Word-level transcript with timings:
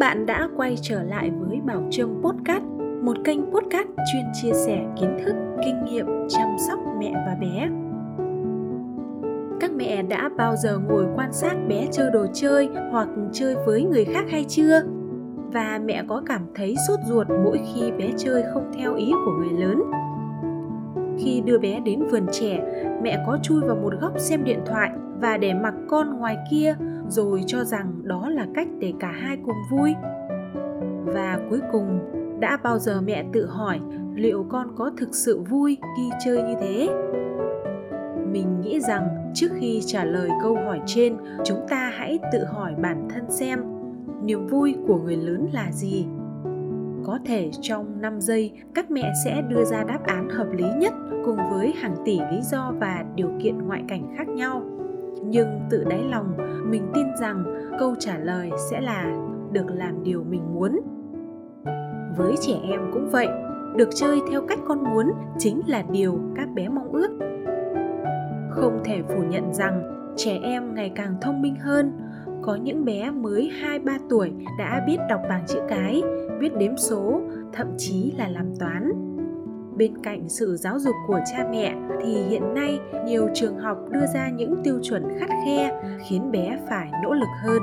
bạn 0.00 0.26
đã 0.26 0.48
quay 0.56 0.76
trở 0.82 1.02
lại 1.02 1.30
với 1.40 1.60
Bảo 1.66 1.82
Trâm 1.90 2.22
Podcast, 2.22 2.64
một 3.02 3.16
kênh 3.24 3.40
podcast 3.40 3.88
chuyên 4.12 4.24
chia 4.42 4.52
sẻ 4.66 4.84
kiến 5.00 5.18
thức, 5.24 5.34
kinh 5.64 5.84
nghiệm 5.84 6.06
chăm 6.28 6.48
sóc 6.68 6.78
mẹ 6.98 7.12
và 7.26 7.36
bé. 7.40 7.68
Các 9.60 9.70
mẹ 9.72 10.02
đã 10.02 10.30
bao 10.36 10.56
giờ 10.56 10.78
ngồi 10.78 11.06
quan 11.16 11.32
sát 11.32 11.54
bé 11.68 11.86
chơi 11.92 12.10
đồ 12.10 12.26
chơi 12.32 12.68
hoặc 12.90 13.08
chơi 13.32 13.56
với 13.66 13.84
người 13.84 14.04
khác 14.04 14.24
hay 14.30 14.44
chưa? 14.48 14.82
Và 15.52 15.80
mẹ 15.84 16.04
có 16.08 16.22
cảm 16.26 16.46
thấy 16.54 16.74
sốt 16.88 16.98
ruột 17.06 17.26
mỗi 17.44 17.60
khi 17.74 17.92
bé 17.92 18.10
chơi 18.16 18.42
không 18.54 18.72
theo 18.78 18.94
ý 18.94 19.12
của 19.24 19.32
người 19.32 19.66
lớn? 19.66 19.82
Khi 21.24 21.40
đưa 21.40 21.58
bé 21.58 21.80
đến 21.80 22.06
vườn 22.10 22.26
trẻ, 22.32 22.60
mẹ 23.02 23.24
có 23.26 23.38
chui 23.42 23.60
vào 23.60 23.76
một 23.76 23.92
góc 24.00 24.18
xem 24.18 24.44
điện 24.44 24.60
thoại 24.66 24.90
và 25.20 25.36
để 25.36 25.54
mặc 25.54 25.74
con 25.88 26.18
ngoài 26.18 26.36
kia 26.50 26.76
rồi 27.08 27.42
cho 27.46 27.64
rằng 27.64 27.92
đó 28.02 28.28
là 28.28 28.46
cách 28.54 28.68
để 28.78 28.92
cả 29.00 29.12
hai 29.12 29.36
cùng 29.44 29.56
vui. 29.70 29.94
Và 31.04 31.40
cuối 31.50 31.60
cùng 31.72 31.98
đã 32.40 32.58
bao 32.62 32.78
giờ 32.78 33.00
mẹ 33.00 33.24
tự 33.32 33.46
hỏi 33.46 33.80
liệu 34.14 34.46
con 34.48 34.74
có 34.76 34.90
thực 34.96 35.14
sự 35.14 35.40
vui 35.40 35.78
khi 35.96 36.10
chơi 36.24 36.42
như 36.42 36.54
thế? 36.60 36.88
Mình 38.32 38.60
nghĩ 38.60 38.80
rằng 38.80 39.32
trước 39.34 39.48
khi 39.54 39.80
trả 39.86 40.04
lời 40.04 40.28
câu 40.42 40.54
hỏi 40.54 40.80
trên 40.86 41.16
chúng 41.44 41.58
ta 41.68 41.92
hãy 41.94 42.18
tự 42.32 42.44
hỏi 42.44 42.74
bản 42.82 43.08
thân 43.10 43.30
xem 43.30 43.60
niềm 44.22 44.46
vui 44.46 44.76
của 44.86 44.98
người 44.98 45.16
lớn 45.16 45.48
là 45.52 45.72
gì? 45.72 46.06
Có 47.04 47.18
thể 47.24 47.50
trong 47.60 48.00
5 48.00 48.20
giây, 48.20 48.52
các 48.74 48.90
mẹ 48.90 49.12
sẽ 49.24 49.42
đưa 49.48 49.64
ra 49.64 49.84
đáp 49.84 50.00
án 50.06 50.28
hợp 50.28 50.46
lý 50.52 50.64
nhất 50.78 50.92
cùng 51.24 51.38
với 51.50 51.72
hàng 51.72 51.96
tỷ 52.04 52.18
lý 52.30 52.40
do 52.42 52.72
và 52.80 53.04
điều 53.14 53.30
kiện 53.42 53.58
ngoại 53.58 53.82
cảnh 53.88 54.14
khác 54.16 54.28
nhau. 54.28 54.62
Nhưng 55.24 55.60
tự 55.70 55.84
đáy 55.84 56.02
lòng, 56.10 56.36
mình 56.70 56.86
tin 56.94 57.06
rằng 57.20 57.44
câu 57.78 57.94
trả 57.98 58.18
lời 58.18 58.50
sẽ 58.70 58.80
là 58.80 59.12
được 59.52 59.66
làm 59.70 60.02
điều 60.02 60.24
mình 60.24 60.54
muốn 60.54 60.80
với 62.16 62.34
trẻ 62.40 62.54
em 62.62 62.80
cũng 62.92 63.10
vậy, 63.10 63.28
được 63.76 63.88
chơi 63.94 64.20
theo 64.30 64.42
cách 64.42 64.58
con 64.68 64.84
muốn 64.84 65.12
chính 65.38 65.60
là 65.66 65.82
điều 65.92 66.20
các 66.36 66.48
bé 66.54 66.68
mong 66.68 66.92
ước. 66.92 67.10
Không 68.50 68.80
thể 68.84 69.02
phủ 69.08 69.22
nhận 69.30 69.54
rằng 69.54 69.82
trẻ 70.16 70.38
em 70.42 70.74
ngày 70.74 70.92
càng 70.94 71.14
thông 71.20 71.42
minh 71.42 71.56
hơn 71.56 71.92
có 72.42 72.54
những 72.54 72.84
bé 72.84 73.10
mới 73.10 73.52
2-3 73.62 73.98
tuổi 74.08 74.32
đã 74.58 74.84
biết 74.86 74.96
đọc 75.08 75.20
bảng 75.28 75.46
chữ 75.46 75.58
cái, 75.68 76.02
biết 76.40 76.56
đếm 76.56 76.76
số, 76.76 77.20
thậm 77.52 77.66
chí 77.78 78.12
là 78.18 78.28
làm 78.28 78.56
toán. 78.58 78.92
Bên 79.76 80.02
cạnh 80.02 80.28
sự 80.28 80.56
giáo 80.56 80.78
dục 80.78 80.94
của 81.06 81.20
cha 81.32 81.46
mẹ 81.50 81.74
thì 82.02 82.22
hiện 82.22 82.54
nay 82.54 82.80
nhiều 83.06 83.28
trường 83.34 83.58
học 83.58 83.78
đưa 83.90 84.06
ra 84.14 84.30
những 84.30 84.54
tiêu 84.64 84.78
chuẩn 84.82 85.18
khắt 85.18 85.30
khe 85.44 85.82
khiến 86.08 86.30
bé 86.30 86.58
phải 86.68 86.90
nỗ 87.02 87.12
lực 87.14 87.28
hơn. 87.42 87.62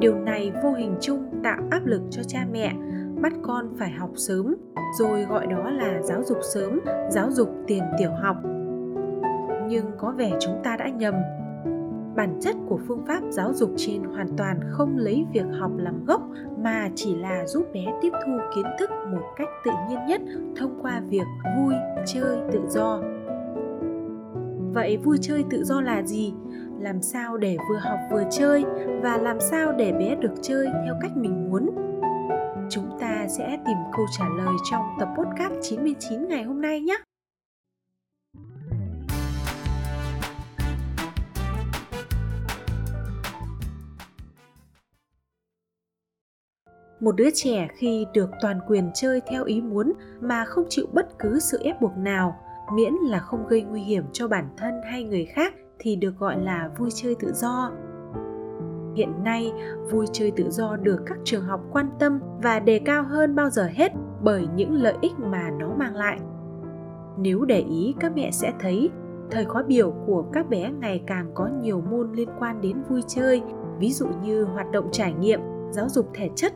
Điều 0.00 0.14
này 0.14 0.52
vô 0.62 0.72
hình 0.72 0.94
chung 1.00 1.24
tạo 1.42 1.58
áp 1.70 1.86
lực 1.86 2.02
cho 2.10 2.22
cha 2.22 2.46
mẹ 2.52 2.74
bắt 3.20 3.32
con 3.42 3.72
phải 3.78 3.90
học 3.90 4.10
sớm 4.14 4.54
rồi 4.98 5.22
gọi 5.22 5.46
đó 5.46 5.70
là 5.70 6.02
giáo 6.02 6.22
dục 6.24 6.38
sớm 6.54 6.80
giáo 7.10 7.30
dục 7.30 7.48
tiền 7.66 7.82
tiểu 7.98 8.10
học. 8.10 8.36
Nhưng 9.68 9.86
có 9.98 10.14
vẻ 10.16 10.30
chúng 10.40 10.60
ta 10.64 10.76
đã 10.76 10.88
nhầm 10.88 11.14
bản 12.16 12.38
chất 12.40 12.56
của 12.68 12.78
phương 12.88 13.06
pháp 13.06 13.20
giáo 13.30 13.52
dục 13.54 13.70
trên 13.76 14.02
hoàn 14.02 14.28
toàn 14.36 14.60
không 14.70 14.98
lấy 14.98 15.24
việc 15.32 15.46
học 15.60 15.70
làm 15.76 16.04
gốc, 16.04 16.22
mà 16.58 16.88
chỉ 16.94 17.14
là 17.14 17.46
giúp 17.46 17.66
bé 17.74 17.84
tiếp 18.02 18.10
thu 18.26 18.32
kiến 18.54 18.66
thức 18.78 18.90
một 19.12 19.22
cách 19.36 19.48
tự 19.64 19.70
nhiên 19.88 19.98
nhất 20.06 20.20
thông 20.56 20.78
qua 20.82 21.02
việc 21.08 21.26
vui, 21.56 21.74
chơi, 22.06 22.38
tự 22.52 22.60
do. 22.68 23.00
Vậy 24.74 24.96
vui 24.96 25.18
chơi 25.20 25.44
tự 25.50 25.64
do 25.64 25.80
là 25.80 26.02
gì? 26.02 26.34
Làm 26.80 27.02
sao 27.02 27.36
để 27.36 27.56
vừa 27.70 27.78
học 27.78 27.98
vừa 28.12 28.24
chơi 28.30 28.64
và 29.02 29.16
làm 29.16 29.40
sao 29.40 29.72
để 29.72 29.92
bé 29.92 30.14
được 30.14 30.32
chơi 30.42 30.66
theo 30.84 30.94
cách 31.00 31.16
mình 31.16 31.50
muốn? 31.50 31.70
Chúng 32.70 32.90
ta 33.00 33.26
sẽ 33.28 33.58
tìm 33.66 33.76
câu 33.96 34.06
trả 34.18 34.24
lời 34.36 34.54
trong 34.70 34.82
tập 34.98 35.08
podcast 35.18 35.52
99 35.62 36.28
ngày 36.28 36.42
hôm 36.42 36.60
nay 36.60 36.80
nhé. 36.80 36.96
Một 47.00 47.16
đứa 47.16 47.28
trẻ 47.34 47.68
khi 47.74 48.06
được 48.14 48.30
toàn 48.42 48.58
quyền 48.68 48.90
chơi 48.94 49.20
theo 49.26 49.44
ý 49.44 49.60
muốn 49.60 49.92
mà 50.20 50.44
không 50.44 50.64
chịu 50.68 50.86
bất 50.92 51.18
cứ 51.18 51.38
sự 51.38 51.58
ép 51.62 51.80
buộc 51.80 51.96
nào, 51.96 52.36
miễn 52.72 52.92
là 52.92 53.18
không 53.18 53.46
gây 53.46 53.62
nguy 53.62 53.80
hiểm 53.80 54.04
cho 54.12 54.28
bản 54.28 54.48
thân 54.56 54.74
hay 54.90 55.04
người 55.04 55.24
khác 55.24 55.54
thì 55.78 55.96
được 55.96 56.18
gọi 56.18 56.40
là 56.40 56.70
vui 56.78 56.90
chơi 56.94 57.14
tự 57.14 57.32
do. 57.34 57.70
Hiện 58.96 59.24
nay, 59.24 59.52
vui 59.90 60.06
chơi 60.12 60.30
tự 60.30 60.50
do 60.50 60.76
được 60.76 61.00
các 61.06 61.18
trường 61.24 61.44
học 61.44 61.60
quan 61.72 61.90
tâm 61.98 62.20
và 62.42 62.60
đề 62.60 62.78
cao 62.78 63.02
hơn 63.02 63.34
bao 63.34 63.50
giờ 63.50 63.68
hết 63.74 63.92
bởi 64.22 64.46
những 64.54 64.72
lợi 64.72 64.94
ích 65.00 65.12
mà 65.18 65.50
nó 65.58 65.74
mang 65.78 65.96
lại. 65.96 66.18
Nếu 67.18 67.44
để 67.44 67.60
ý, 67.60 67.94
các 68.00 68.12
mẹ 68.16 68.30
sẽ 68.30 68.52
thấy 68.60 68.90
thời 69.30 69.44
khóa 69.44 69.62
biểu 69.62 69.94
của 70.06 70.24
các 70.32 70.48
bé 70.48 70.70
ngày 70.80 71.02
càng 71.06 71.30
có 71.34 71.48
nhiều 71.62 71.80
môn 71.90 72.12
liên 72.12 72.28
quan 72.38 72.60
đến 72.60 72.82
vui 72.88 73.02
chơi, 73.06 73.42
ví 73.78 73.92
dụ 73.92 74.06
như 74.22 74.44
hoạt 74.44 74.70
động 74.72 74.88
trải 74.92 75.12
nghiệm, 75.12 75.40
giáo 75.70 75.88
dục 75.88 76.10
thể 76.14 76.30
chất 76.36 76.52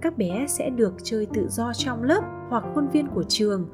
các 0.00 0.18
bé 0.18 0.46
sẽ 0.48 0.70
được 0.70 0.94
chơi 1.02 1.26
tự 1.34 1.48
do 1.48 1.72
trong 1.72 2.02
lớp 2.02 2.20
hoặc 2.48 2.64
khuôn 2.74 2.88
viên 2.88 3.06
của 3.06 3.22
trường. 3.28 3.68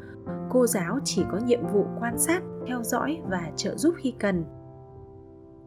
Cô 0.50 0.66
giáo 0.66 0.98
chỉ 1.04 1.24
có 1.32 1.38
nhiệm 1.38 1.66
vụ 1.72 1.86
quan 2.00 2.18
sát, 2.18 2.42
theo 2.66 2.82
dõi 2.82 3.20
và 3.28 3.50
trợ 3.56 3.76
giúp 3.76 3.94
khi 3.98 4.14
cần. 4.18 4.44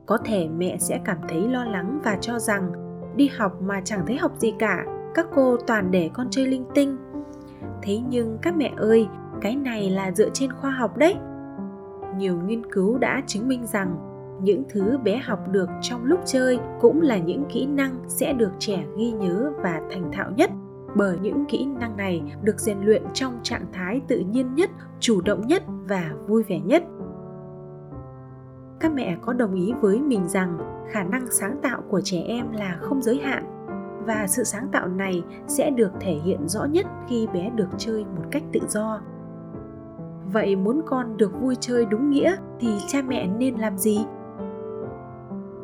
Có 0.06 0.18
thể 0.18 0.48
mẹ 0.48 0.78
sẽ 0.80 1.02
cảm 1.06 1.18
thấy 1.30 1.42
lo 1.42 1.66
lắng 1.66 2.00
và 2.04 2.18
cho 2.22 2.40
rằng, 2.40 2.72
đi 3.16 3.30
học 3.38 3.62
mà 3.62 3.82
chẳng 3.82 4.04
thấy 4.08 4.18
học 4.18 4.32
gì 4.38 4.54
cả, 4.60 4.86
các 5.16 5.28
cô 5.36 5.58
toàn 5.68 5.92
để 5.92 6.10
con 6.14 6.28
chơi 6.30 6.48
linh 6.48 6.66
tinh. 6.74 6.98
Thế 7.82 8.00
nhưng 8.10 8.38
các 8.42 8.58
mẹ 8.58 8.74
ơi, 8.78 9.08
cái 9.42 9.56
này 9.56 9.90
là 9.90 10.12
dựa 10.12 10.30
trên 10.34 10.54
khoa 10.54 10.72
học 10.72 10.98
đấy. 10.98 11.16
Nhiều 12.18 12.42
nghiên 12.42 12.72
cứu 12.72 12.98
đã 12.98 13.22
chứng 13.28 13.48
minh 13.48 13.66
rằng 13.66 13.98
những 14.42 14.64
thứ 14.70 14.98
bé 15.04 15.18
học 15.18 15.40
được 15.52 15.70
trong 15.82 16.06
lúc 16.06 16.20
chơi 16.26 16.60
cũng 16.82 17.02
là 17.02 17.18
những 17.18 17.46
kỹ 17.50 17.66
năng 17.66 17.96
sẽ 18.08 18.34
được 18.34 18.52
trẻ 18.60 18.84
ghi 18.98 19.12
nhớ 19.12 19.52
và 19.64 19.82
thành 19.92 20.12
thạo 20.14 20.32
nhất. 20.32 20.52
Bởi 20.96 21.18
những 21.22 21.46
kỹ 21.46 21.66
năng 21.80 21.98
này 21.98 22.22
được 22.42 22.60
rèn 22.60 22.82
luyện 22.82 23.04
trong 23.14 23.40
trạng 23.44 23.66
thái 23.74 24.02
tự 24.08 24.20
nhiên 24.20 24.56
nhất, 24.56 24.70
chủ 25.00 25.22
động 25.22 25.48
nhất 25.48 25.64
và 25.88 26.12
vui 26.28 26.44
vẻ 26.44 26.60
nhất. 26.60 26.84
Các 28.80 28.94
mẹ 28.94 29.18
có 29.22 29.34
đồng 29.34 29.56
ý 29.56 29.74
với 29.82 30.02
mình 30.02 30.28
rằng 30.28 30.58
khả 30.92 31.04
năng 31.04 31.32
sáng 31.32 31.60
tạo 31.62 31.82
của 31.90 32.02
trẻ 32.02 32.22
em 32.28 32.52
là 32.52 32.78
không 32.82 33.02
giới 33.02 33.18
hạn 33.18 33.58
và 34.06 34.28
sự 34.28 34.44
sáng 34.44 34.68
tạo 34.72 34.88
này 34.88 35.24
sẽ 35.48 35.70
được 35.70 35.92
thể 36.00 36.14
hiện 36.24 36.48
rõ 36.48 36.66
nhất 36.66 36.86
khi 37.08 37.28
bé 37.34 37.50
được 37.56 37.70
chơi 37.78 38.06
một 38.06 38.24
cách 38.32 38.44
tự 38.54 38.60
do. 38.70 39.02
Vậy 40.34 40.56
muốn 40.56 40.82
con 40.86 41.18
được 41.18 41.42
vui 41.42 41.56
chơi 41.60 41.86
đúng 41.86 42.10
nghĩa 42.10 42.36
thì 42.60 42.70
cha 42.88 43.02
mẹ 43.02 43.28
nên 43.28 43.56
làm 43.56 43.78
gì? 43.78 44.06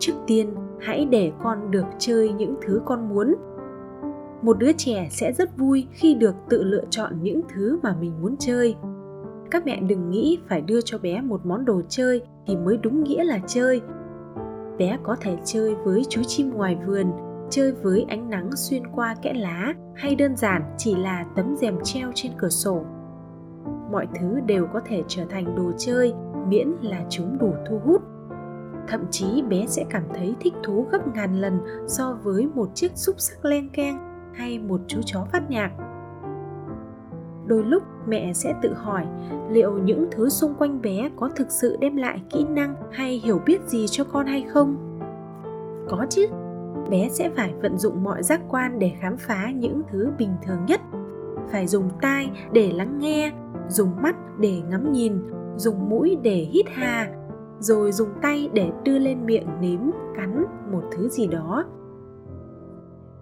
Trước 0.05 0.13
tiên, 0.27 0.49
hãy 0.79 1.05
để 1.05 1.31
con 1.43 1.71
được 1.71 1.85
chơi 1.97 2.31
những 2.31 2.55
thứ 2.65 2.81
con 2.85 3.09
muốn. 3.09 3.35
Một 4.41 4.57
đứa 4.59 4.71
trẻ 4.73 5.07
sẽ 5.11 5.33
rất 5.33 5.57
vui 5.57 5.87
khi 5.91 6.13
được 6.13 6.35
tự 6.49 6.63
lựa 6.63 6.83
chọn 6.89 7.13
những 7.21 7.41
thứ 7.53 7.79
mà 7.83 7.95
mình 8.01 8.21
muốn 8.21 8.35
chơi. 8.39 8.75
Các 9.51 9.65
mẹ 9.65 9.81
đừng 9.81 10.09
nghĩ 10.09 10.39
phải 10.47 10.61
đưa 10.61 10.81
cho 10.81 10.97
bé 10.97 11.21
một 11.21 11.45
món 11.45 11.65
đồ 11.65 11.81
chơi 11.89 12.21
thì 12.47 12.55
mới 12.55 12.77
đúng 12.77 13.03
nghĩa 13.03 13.23
là 13.23 13.39
chơi. 13.47 13.81
Bé 14.77 14.97
có 15.03 15.15
thể 15.21 15.37
chơi 15.45 15.75
với 15.75 16.03
chú 16.09 16.21
chim 16.23 16.49
ngoài 16.49 16.77
vườn, 16.87 17.11
chơi 17.49 17.71
với 17.71 18.05
ánh 18.09 18.29
nắng 18.29 18.49
xuyên 18.55 18.87
qua 18.87 19.15
kẽ 19.21 19.33
lá 19.33 19.73
hay 19.95 20.15
đơn 20.15 20.35
giản 20.35 20.61
chỉ 20.77 20.95
là 20.95 21.25
tấm 21.35 21.55
rèm 21.55 21.75
treo 21.83 22.11
trên 22.15 22.31
cửa 22.37 22.49
sổ. 22.49 22.83
Mọi 23.91 24.07
thứ 24.19 24.39
đều 24.45 24.67
có 24.73 24.79
thể 24.85 25.03
trở 25.07 25.25
thành 25.29 25.55
đồ 25.55 25.71
chơi 25.77 26.13
miễn 26.47 26.67
là 26.81 27.05
chúng 27.09 27.37
đủ 27.37 27.53
thu 27.69 27.79
hút 27.85 28.01
thậm 28.87 29.01
chí 29.11 29.41
bé 29.49 29.65
sẽ 29.67 29.85
cảm 29.89 30.03
thấy 30.15 30.35
thích 30.39 30.53
thú 30.63 30.87
gấp 30.91 31.15
ngàn 31.15 31.41
lần 31.41 31.59
so 31.87 32.17
với 32.23 32.47
một 32.55 32.69
chiếc 32.75 32.91
xúc 32.95 33.15
sắc 33.17 33.45
len 33.45 33.69
keng 33.69 33.97
hay 34.33 34.59
một 34.59 34.81
chú 34.87 35.01
chó 35.05 35.25
phát 35.31 35.49
nhạc. 35.49 35.71
Đôi 37.45 37.63
lúc 37.63 37.83
mẹ 38.07 38.33
sẽ 38.33 38.53
tự 38.61 38.73
hỏi 38.73 39.05
liệu 39.49 39.77
những 39.77 40.07
thứ 40.11 40.29
xung 40.29 40.55
quanh 40.55 40.81
bé 40.81 41.09
có 41.15 41.29
thực 41.35 41.51
sự 41.51 41.77
đem 41.79 41.95
lại 41.95 42.21
kỹ 42.29 42.45
năng 42.49 42.75
hay 42.91 43.21
hiểu 43.23 43.39
biết 43.45 43.61
gì 43.67 43.85
cho 43.87 44.03
con 44.03 44.25
hay 44.25 44.45
không? 44.49 44.99
Có 45.89 46.05
chứ, 46.09 46.27
bé 46.89 47.09
sẽ 47.09 47.29
phải 47.35 47.53
vận 47.61 47.77
dụng 47.77 48.03
mọi 48.03 48.23
giác 48.23 48.41
quan 48.49 48.79
để 48.79 48.91
khám 48.99 49.17
phá 49.17 49.51
những 49.55 49.81
thứ 49.91 50.11
bình 50.17 50.31
thường 50.45 50.65
nhất. 50.67 50.81
Phải 51.51 51.67
dùng 51.67 51.89
tai 52.01 52.31
để 52.51 52.71
lắng 52.71 52.99
nghe, 52.99 53.31
dùng 53.69 53.91
mắt 54.01 54.15
để 54.39 54.61
ngắm 54.69 54.91
nhìn, 54.91 55.13
dùng 55.55 55.89
mũi 55.89 56.17
để 56.23 56.47
hít 56.51 56.65
hà 56.69 57.22
rồi 57.59 57.91
dùng 57.91 58.09
tay 58.21 58.49
để 58.53 58.71
đưa 58.83 58.99
lên 58.99 59.25
miệng 59.25 59.47
nếm 59.61 59.79
cắn 60.15 60.43
một 60.71 60.83
thứ 60.91 61.09
gì 61.09 61.27
đó. 61.27 61.65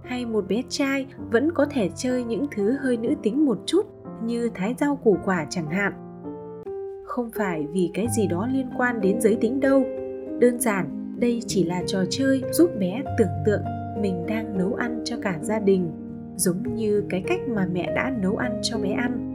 Hay 0.04 0.25
một 0.25 0.45
bé 0.48 0.62
trai 0.69 1.07
vẫn 1.31 1.51
có 1.51 1.66
thể 1.66 1.89
chơi 1.95 2.24
những 2.24 2.45
thứ 2.56 2.72
hơi 2.81 2.98
nữ 2.98 3.10
tính 3.24 3.45
một 3.45 3.57
chút, 3.66 3.86
như 4.24 4.50
thái 4.54 4.75
rau 4.80 4.95
củ 4.95 5.18
quả 5.25 5.45
chẳng 5.50 5.69
hạn. 5.69 5.94
Không 7.06 7.30
phải 7.36 7.68
vì 7.72 7.92
cái 7.94 8.07
gì 8.16 8.28
đó 8.28 8.48
liên 8.54 8.69
quan 8.78 9.01
đến 9.01 9.22
giới 9.22 9.36
tính 9.36 9.60
đâu. 9.60 9.83
Đơn 10.39 10.60
giản, 10.60 11.16
đây 11.19 11.42
chỉ 11.48 11.63
là 11.63 11.83
trò 11.88 12.00
chơi 12.10 12.44
giúp 12.51 12.72
bé 12.80 13.04
tưởng 13.18 13.44
tượng 13.45 13.62
mình 14.01 14.25
đang 14.28 14.57
nấu 14.57 14.74
ăn 14.74 15.01
cho 15.06 15.18
cả 15.22 15.39
gia 15.42 15.60
đình, 15.60 15.92
giống 16.36 16.75
như 16.75 17.04
cái 17.10 17.24
cách 17.28 17.39
mà 17.48 17.68
mẹ 17.74 17.94
đã 17.95 18.13
nấu 18.22 18.38
ăn 18.38 18.60
cho 18.62 18.78
bé 18.78 18.92
ăn. 18.92 19.33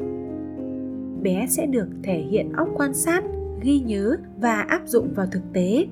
Bé 1.23 1.47
sẽ 1.49 1.67
được 1.67 1.89
thể 2.03 2.19
hiện 2.19 2.53
óc 2.53 2.69
quan 2.77 2.95
sát 2.95 3.25
ghi 3.61 3.79
nhớ 3.79 4.17
và 4.41 4.61
áp 4.61 4.83
dụng 4.87 5.09
vào 5.15 5.27
thực 5.33 5.43
tế. 5.53 5.87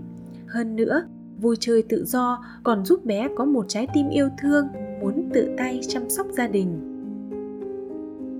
Hơn 0.47 0.77
nữa, 0.77 1.03
vui 1.41 1.57
chơi 1.61 1.83
tự 1.83 2.05
do 2.05 2.45
còn 2.63 2.85
giúp 2.85 3.05
bé 3.05 3.29
có 3.37 3.45
một 3.45 3.65
trái 3.69 3.87
tim 3.95 4.09
yêu 4.09 4.29
thương, 4.43 4.67
muốn 5.01 5.31
tự 5.35 5.55
tay 5.59 5.81
chăm 5.89 6.11
sóc 6.11 6.27
gia 6.37 6.47
đình. 6.47 6.91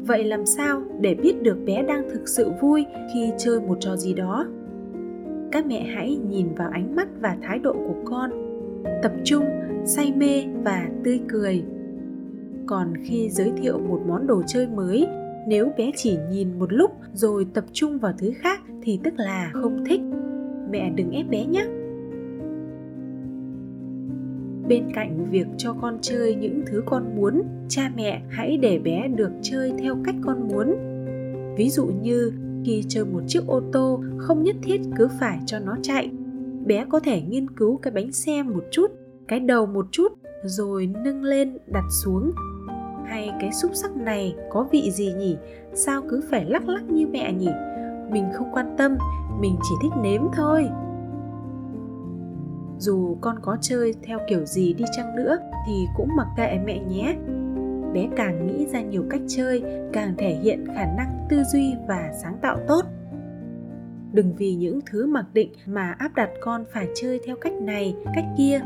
Vậy 0.07 0.25
làm 0.25 0.47
sao 0.47 0.83
để 1.01 1.15
biết 1.15 1.43
được 1.43 1.57
bé 1.67 1.83
đang 1.83 2.11
thực 2.11 2.29
sự 2.29 2.51
vui 2.61 2.87
khi 3.15 3.33
chơi 3.39 3.61
một 3.61 3.77
trò 3.81 3.97
gì 3.97 4.15
đó? 4.15 4.47
Các 5.53 5.67
mẹ 5.67 5.87
hãy 5.95 6.19
nhìn 6.31 6.55
vào 6.55 6.71
ánh 6.73 6.97
mắt 6.97 7.09
và 7.21 7.37
thái 7.43 7.59
độ 7.59 7.73
của 7.73 7.97
con. 8.05 8.31
Tập 9.03 9.13
trung, 9.25 9.45
say 9.85 10.13
mê 10.17 10.45
và 10.65 10.89
tươi 11.05 11.21
cười. 11.29 11.63
Còn 12.67 12.93
khi 13.05 13.31
giới 13.31 13.53
thiệu 13.57 13.79
một 13.79 14.01
món 14.07 14.27
đồ 14.27 14.43
chơi 14.47 14.67
mới, 14.67 15.07
nếu 15.47 15.73
bé 15.79 15.91
chỉ 15.97 16.19
nhìn 16.31 16.59
một 16.59 16.73
lúc 16.73 16.91
rồi 17.13 17.47
tập 17.55 17.65
trung 17.73 17.99
vào 17.99 18.13
thứ 18.19 18.33
khác 18.37 18.61
thì 18.85 19.01
tức 19.05 19.15
là 19.17 19.51
không 19.53 19.85
thích. 19.85 20.01
Mẹ 20.71 20.91
đừng 20.91 21.11
ép 21.11 21.29
bé 21.31 21.47
nhé. 21.47 21.67
Bên 24.69 24.85
cạnh 24.95 25.27
việc 25.31 25.47
cho 25.57 25.73
con 25.81 25.99
chơi 26.01 26.35
những 26.35 26.63
thứ 26.67 26.83
con 26.87 27.17
muốn, 27.17 27.43
cha 27.69 27.91
mẹ 27.97 28.23
hãy 28.29 28.57
để 28.57 28.79
bé 28.79 29.09
được 29.09 29.31
chơi 29.43 29.73
theo 29.79 29.97
cách 30.05 30.15
con 30.23 30.49
muốn. 30.49 30.75
Ví 31.57 31.71
dụ 31.71 31.87
như 31.87 32.33
khi 32.65 32.85
chơi 32.89 33.05
một 33.05 33.21
chiếc 33.27 33.47
ô 33.47 33.63
tô, 33.73 34.03
không 34.19 34.43
nhất 34.43 34.57
thiết 34.63 34.81
cứ 34.97 35.09
phải 35.21 35.39
cho 35.47 35.59
nó 35.59 35.77
chạy. 35.83 36.11
Bé 36.67 36.85
có 36.89 37.01
thể 37.01 37.23
nghiên 37.23 37.51
cứu 37.51 37.77
cái 37.77 37.93
bánh 37.93 38.13
xe 38.13 38.43
một 38.43 38.65
chút, 38.71 38.91
cái 39.29 39.41
đầu 39.41 39.67
một 39.67 39.87
chút, 39.91 40.13
rồi 40.45 40.87
nâng 41.05 41.23
lên, 41.23 41.59
đặt 41.67 41.85
xuống. 42.05 42.33
Hay 43.05 43.31
cái 43.41 43.53
xúc 43.53 43.71
sắc 43.75 43.97
này 43.97 44.35
có 44.51 44.69
vị 44.73 44.91
gì 44.91 45.13
nhỉ? 45.13 45.37
Sao 45.75 46.03
cứ 46.09 46.23
phải 46.31 46.45
lắc 46.45 46.69
lắc 46.69 46.91
như 46.91 47.07
mẹ 47.07 47.33
nhỉ? 47.33 47.51
Mình 48.11 48.25
không 48.35 48.51
quan 48.53 48.75
tâm, 48.79 48.97
mình 49.41 49.57
chỉ 49.63 49.75
thích 49.83 49.93
nếm 50.03 50.23
thôi. 50.33 50.69
Dù 52.79 53.17
con 53.21 53.37
có 53.43 53.57
chơi 53.61 53.95
theo 54.03 54.19
kiểu 54.29 54.45
gì 54.45 54.75
đi 54.75 54.85
chăng 54.97 55.17
nữa 55.17 55.39
thì 55.67 55.87
cũng 55.97 56.09
mặc 56.17 56.27
kệ 56.37 56.59
mẹ 56.65 56.79
nhé. 56.79 57.17
Bé 57.95 58.09
càng 58.17 58.47
nghĩ 58.47 58.67
ra 58.67 58.81
nhiều 58.81 59.05
cách 59.11 59.21
chơi, 59.29 59.63
càng 59.93 60.15
thể 60.19 60.35
hiện 60.35 60.67
khả 60.67 60.87
năng 60.97 61.27
tư 61.31 61.43
duy 61.53 61.75
và 61.89 62.13
sáng 62.23 62.39
tạo 62.43 62.59
tốt. 62.69 62.83
Đừng 64.13 64.35
vì 64.37 64.55
những 64.55 64.81
thứ 64.91 65.07
mặc 65.07 65.27
định 65.33 65.53
mà 65.67 65.95
áp 65.99 66.15
đặt 66.15 66.31
con 66.41 66.65
phải 66.73 66.89
chơi 66.95 67.21
theo 67.27 67.37
cách 67.37 67.53
này, 67.53 67.97
cách 68.15 68.25
kia. 68.39 68.61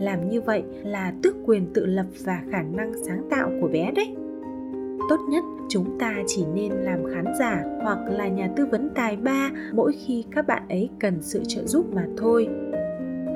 Làm 0.00 0.28
như 0.28 0.40
vậy 0.40 0.62
là 0.82 1.12
tước 1.22 1.34
quyền 1.46 1.72
tự 1.74 1.86
lập 1.86 2.06
và 2.24 2.42
khả 2.50 2.62
năng 2.62 2.92
sáng 3.06 3.28
tạo 3.30 3.50
của 3.60 3.68
bé 3.68 3.92
đấy 3.96 4.16
tốt 5.08 5.20
nhất, 5.28 5.44
chúng 5.68 5.98
ta 5.98 6.14
chỉ 6.26 6.44
nên 6.54 6.72
làm 6.72 6.98
khán 7.14 7.24
giả 7.38 7.64
hoặc 7.82 7.98
là 8.10 8.28
nhà 8.28 8.50
tư 8.56 8.66
vấn 8.70 8.90
tài 8.94 9.16
ba 9.16 9.50
mỗi 9.72 9.92
khi 9.92 10.24
các 10.30 10.46
bạn 10.46 10.62
ấy 10.68 10.90
cần 11.00 11.14
sự 11.20 11.40
trợ 11.48 11.66
giúp 11.66 11.94
mà 11.94 12.06
thôi. 12.16 12.48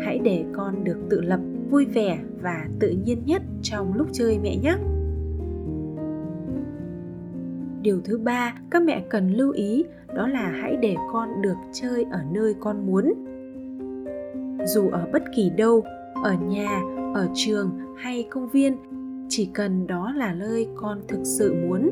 Hãy 0.04 0.19
để 0.19 0.44
con 0.52 0.84
được 0.84 0.96
tự 1.10 1.20
lập, 1.20 1.40
vui 1.70 1.84
vẻ 1.84 2.19
và 2.42 2.66
tự 2.80 2.90
nhiên 3.04 3.22
nhất 3.26 3.42
trong 3.62 3.94
lúc 3.94 4.06
chơi 4.12 4.38
mẹ 4.42 4.56
nhé. 4.56 4.74
Điều 7.82 8.00
thứ 8.04 8.19
ba 8.19 8.54
các 8.70 8.82
mẹ 8.82 9.04
cần 9.08 9.30
lưu 9.30 9.52
ý 9.52 9.84
đó 10.14 10.26
là 10.26 10.54
hãy 10.62 10.76
để 10.76 10.96
con 11.12 11.42
được 11.42 11.56
chơi 11.72 12.06
ở 12.10 12.20
nơi 12.32 12.54
con 12.60 12.86
muốn. 12.86 13.12
Dù 14.66 14.88
ở 14.88 15.08
bất 15.12 15.22
kỳ 15.36 15.50
đâu, 15.50 15.84
ở 16.22 16.34
nhà, 16.48 16.80
ở 17.14 17.28
trường 17.34 17.70
hay 17.96 18.26
công 18.30 18.48
viên 18.48 18.76
chỉ 19.34 19.49
cần 19.55 19.87
đó 19.87 20.12
là 20.17 20.34
nơi 20.34 20.69
con 20.76 21.00
thực 21.08 21.20
sự 21.25 21.55
muốn. 21.55 21.90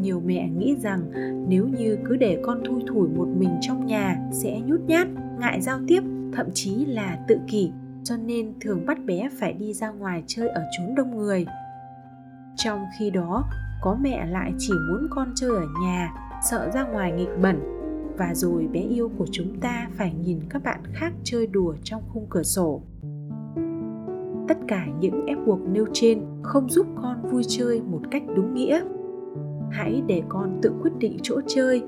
Nhiều 0.00 0.22
mẹ 0.26 0.48
nghĩ 0.48 0.76
rằng 0.82 1.02
nếu 1.48 1.66
như 1.66 1.98
cứ 2.04 2.16
để 2.16 2.42
con 2.44 2.62
thui 2.64 2.82
thủi 2.88 3.08
một 3.08 3.28
mình 3.36 3.50
trong 3.60 3.86
nhà 3.86 4.28
sẽ 4.32 4.60
nhút 4.60 4.80
nhát, 4.80 5.08
ngại 5.40 5.60
giao 5.60 5.80
tiếp, 5.86 6.00
thậm 6.32 6.46
chí 6.54 6.84
là 6.84 7.18
tự 7.28 7.36
kỷ, 7.46 7.70
cho 8.04 8.16
nên 8.16 8.52
thường 8.60 8.86
bắt 8.86 9.04
bé 9.04 9.28
phải 9.38 9.52
đi 9.52 9.72
ra 9.72 9.90
ngoài 9.90 10.24
chơi 10.26 10.48
ở 10.48 10.62
chốn 10.78 10.94
đông 10.94 11.16
người. 11.16 11.46
Trong 12.56 12.84
khi 12.98 13.10
đó, 13.10 13.44
có 13.82 13.98
mẹ 14.00 14.26
lại 14.26 14.52
chỉ 14.58 14.72
muốn 14.88 15.06
con 15.10 15.32
chơi 15.36 15.50
ở 15.50 15.66
nhà, 15.82 16.14
sợ 16.50 16.70
ra 16.74 16.82
ngoài 16.84 17.12
nghịch 17.12 17.40
bẩn, 17.42 17.60
và 18.16 18.34
rồi 18.34 18.66
bé 18.72 18.80
yêu 18.80 19.10
của 19.18 19.26
chúng 19.32 19.60
ta 19.60 19.88
phải 19.92 20.14
nhìn 20.24 20.40
các 20.48 20.62
bạn 20.62 20.80
khác 20.92 21.12
chơi 21.24 21.46
đùa 21.46 21.74
trong 21.84 22.02
khung 22.12 22.26
cửa 22.30 22.42
sổ 22.42 22.82
tất 24.48 24.58
cả 24.68 24.86
những 25.00 25.26
ép 25.26 25.38
buộc 25.46 25.60
nêu 25.68 25.86
trên 25.92 26.20
không 26.42 26.68
giúp 26.68 26.86
con 27.02 27.22
vui 27.30 27.42
chơi 27.48 27.82
một 27.82 28.00
cách 28.10 28.22
đúng 28.36 28.54
nghĩa. 28.54 28.82
Hãy 29.70 30.02
để 30.06 30.22
con 30.28 30.58
tự 30.62 30.72
quyết 30.82 30.90
định 30.98 31.16
chỗ 31.22 31.40
chơi. 31.46 31.82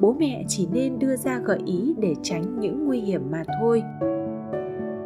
Bố 0.00 0.12
mẹ 0.18 0.44
chỉ 0.48 0.68
nên 0.72 0.98
đưa 0.98 1.16
ra 1.16 1.38
gợi 1.38 1.60
ý 1.66 1.94
để 1.98 2.14
tránh 2.22 2.60
những 2.60 2.86
nguy 2.86 3.00
hiểm 3.00 3.22
mà 3.30 3.42
thôi. 3.60 3.82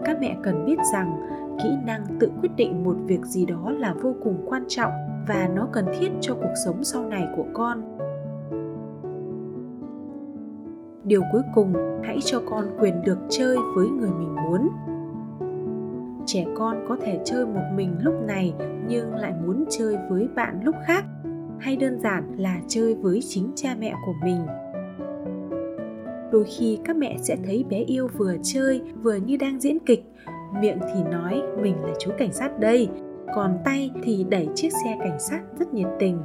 Các 0.04 0.18
mẹ 0.20 0.36
cần 0.42 0.64
biết 0.66 0.78
rằng, 0.92 1.16
kỹ 1.62 1.68
năng 1.86 2.04
tự 2.20 2.30
quyết 2.40 2.50
định 2.56 2.84
một 2.84 2.96
việc 3.06 3.24
gì 3.24 3.46
đó 3.46 3.70
là 3.78 3.94
vô 4.02 4.14
cùng 4.24 4.36
quan 4.46 4.64
trọng 4.68 4.92
và 5.28 5.50
nó 5.54 5.68
cần 5.72 5.84
thiết 6.00 6.08
cho 6.20 6.34
cuộc 6.34 6.54
sống 6.64 6.84
sau 6.84 7.08
này 7.08 7.26
của 7.36 7.44
con. 7.52 7.82
Điều 11.04 11.22
cuối 11.32 11.42
cùng, 11.54 11.72
hãy 12.02 12.18
cho 12.24 12.40
con 12.50 12.64
quyền 12.80 13.02
được 13.04 13.18
chơi 13.28 13.56
với 13.76 13.88
người 13.88 14.10
mình 14.18 14.34
muốn 14.34 14.68
trẻ 16.26 16.46
con 16.56 16.84
có 16.88 16.96
thể 17.02 17.20
chơi 17.24 17.46
một 17.46 17.64
mình 17.74 17.96
lúc 18.00 18.14
này 18.26 18.54
nhưng 18.88 19.14
lại 19.14 19.32
muốn 19.46 19.64
chơi 19.70 19.96
với 20.10 20.28
bạn 20.34 20.60
lúc 20.64 20.74
khác, 20.86 21.04
hay 21.58 21.76
đơn 21.76 21.98
giản 22.00 22.34
là 22.36 22.60
chơi 22.68 22.94
với 22.94 23.20
chính 23.28 23.52
cha 23.54 23.76
mẹ 23.80 23.94
của 24.06 24.14
mình. 24.24 24.40
Đôi 26.32 26.44
khi 26.44 26.78
các 26.84 26.96
mẹ 26.96 27.16
sẽ 27.18 27.36
thấy 27.44 27.64
bé 27.70 27.78
yêu 27.78 28.08
vừa 28.16 28.36
chơi 28.42 28.82
vừa 29.02 29.14
như 29.14 29.36
đang 29.36 29.60
diễn 29.60 29.78
kịch, 29.78 30.04
miệng 30.60 30.78
thì 30.94 31.02
nói 31.02 31.42
mình 31.62 31.82
là 31.82 31.92
chú 31.98 32.10
cảnh 32.18 32.32
sát 32.32 32.58
đây, 32.58 32.88
còn 33.34 33.58
tay 33.64 33.90
thì 34.02 34.26
đẩy 34.28 34.48
chiếc 34.54 34.72
xe 34.84 34.96
cảnh 35.00 35.20
sát 35.20 35.40
rất 35.58 35.74
nhiệt 35.74 35.88
tình. 35.98 36.18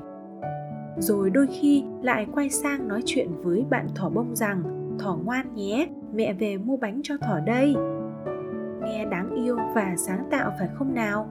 Rồi 0.98 1.30
đôi 1.30 1.48
khi 1.48 1.84
lại 2.02 2.28
quay 2.34 2.50
sang 2.50 2.88
nói 2.88 3.02
chuyện 3.06 3.30
với 3.44 3.66
bạn 3.70 3.88
thỏ 3.96 4.10
bông 4.10 4.36
rằng, 4.36 4.64
thỏ 5.00 5.18
ngoan 5.24 5.56
nhé, 5.56 5.88
mẹ 6.14 6.34
về 6.34 6.58
mua 6.58 6.78
bánh 6.78 7.00
cho 7.04 7.18
thỏ 7.18 7.40
đây 7.46 7.76
nghe 8.90 9.06
đáng 9.06 9.36
yêu 9.36 9.58
và 9.76 9.94
sáng 9.98 10.24
tạo 10.32 10.52
phải 10.60 10.68
không 10.74 10.94
nào? 10.94 11.28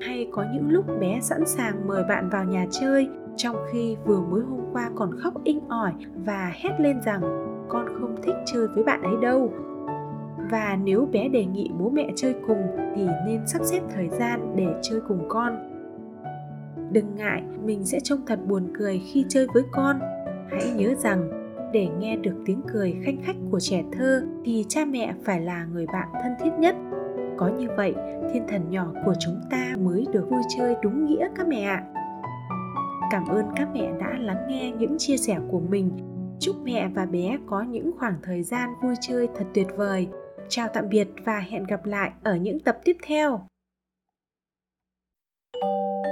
Hay 0.00 0.28
có 0.32 0.44
những 0.52 0.70
lúc 0.70 0.84
bé 1.00 1.20
sẵn 1.20 1.46
sàng 1.46 1.86
mời 1.86 2.04
bạn 2.08 2.28
vào 2.28 2.44
nhà 2.44 2.66
chơi, 2.70 3.08
trong 3.36 3.56
khi 3.72 3.96
vừa 4.04 4.20
mới 4.20 4.42
hôm 4.42 4.60
qua 4.72 4.90
còn 4.94 5.10
khóc 5.18 5.34
inh 5.44 5.60
ỏi 5.68 5.92
và 6.24 6.52
hét 6.54 6.80
lên 6.80 7.00
rằng, 7.02 7.20
con 7.68 7.86
không 8.00 8.16
thích 8.22 8.34
chơi 8.44 8.68
với 8.68 8.84
bạn 8.84 9.02
ấy 9.02 9.14
đâu. 9.22 9.52
Và 10.50 10.78
nếu 10.84 11.08
bé 11.12 11.28
đề 11.28 11.44
nghị 11.44 11.70
bố 11.78 11.90
mẹ 11.90 12.12
chơi 12.16 12.34
cùng 12.46 12.62
thì 12.94 13.06
nên 13.26 13.46
sắp 13.46 13.62
xếp 13.64 13.80
thời 13.94 14.08
gian 14.08 14.52
để 14.56 14.66
chơi 14.82 15.00
cùng 15.08 15.24
con. 15.28 15.68
Đừng 16.92 17.16
ngại, 17.16 17.42
mình 17.64 17.84
sẽ 17.84 18.00
trông 18.00 18.20
thật 18.26 18.38
buồn 18.46 18.68
cười 18.78 18.98
khi 18.98 19.24
chơi 19.28 19.46
với 19.54 19.62
con. 19.72 20.00
Hãy 20.50 20.72
nhớ 20.76 20.94
rằng 20.94 21.41
để 21.72 21.88
nghe 21.98 22.16
được 22.16 22.34
tiếng 22.46 22.60
cười 22.72 22.96
khanh 23.04 23.22
khách 23.22 23.36
của 23.50 23.60
trẻ 23.60 23.84
thơ 23.92 24.22
thì 24.44 24.64
cha 24.68 24.84
mẹ 24.84 25.14
phải 25.24 25.40
là 25.40 25.64
người 25.64 25.86
bạn 25.86 26.08
thân 26.22 26.32
thiết 26.42 26.50
nhất. 26.58 26.76
Có 27.36 27.48
như 27.48 27.68
vậy, 27.76 27.94
thiên 28.32 28.46
thần 28.48 28.70
nhỏ 28.70 28.92
của 29.04 29.14
chúng 29.20 29.40
ta 29.50 29.74
mới 29.80 30.06
được 30.12 30.26
vui 30.30 30.42
chơi 30.58 30.74
đúng 30.82 31.06
nghĩa 31.06 31.28
các 31.36 31.46
mẹ 31.48 31.62
ạ. 31.62 31.84
Cảm 33.10 33.26
ơn 33.28 33.44
các 33.56 33.68
mẹ 33.74 33.92
đã 34.00 34.18
lắng 34.18 34.46
nghe 34.48 34.72
những 34.78 34.98
chia 34.98 35.16
sẻ 35.16 35.38
của 35.50 35.60
mình. 35.60 35.90
Chúc 36.40 36.56
mẹ 36.64 36.88
và 36.94 37.06
bé 37.06 37.38
có 37.46 37.62
những 37.62 37.90
khoảng 37.98 38.14
thời 38.22 38.42
gian 38.42 38.70
vui 38.82 38.94
chơi 39.00 39.28
thật 39.36 39.46
tuyệt 39.54 39.66
vời. 39.76 40.08
Chào 40.48 40.68
tạm 40.74 40.88
biệt 40.88 41.08
và 41.24 41.38
hẹn 41.38 41.64
gặp 41.64 41.86
lại 41.86 42.12
ở 42.22 42.36
những 42.36 42.60
tập 42.60 42.78
tiếp 42.84 42.96
theo. 43.06 43.40
thank 45.62 46.06
you 46.06 46.11